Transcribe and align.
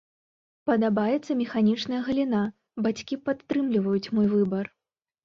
Падабаецца 0.69 1.35
механічная 1.41 1.99
галіна, 2.07 2.39
бацькі 2.87 3.19
падтрымліваюць 3.29 4.11
мой 4.17 4.27
выбар. 4.33 4.65